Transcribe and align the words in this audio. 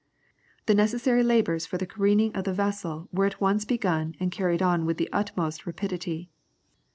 The 0.65 0.73
necessary 0.73 1.21
labours 1.21 1.67
for 1.67 1.77
the 1.77 1.85
careening 1.85 2.35
of 2.35 2.45
the 2.45 2.53
vessel 2.55 3.07
were 3.13 3.27
at 3.27 3.39
once 3.39 3.65
begun 3.65 4.15
and 4.19 4.31
carried 4.31 4.63
on 4.63 4.83
with 4.87 4.97
the 4.97 5.11
utmost 5.13 5.67
rapidity. 5.67 6.27